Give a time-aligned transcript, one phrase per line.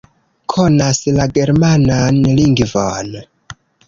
[0.51, 3.13] Konas la germanan lingvon.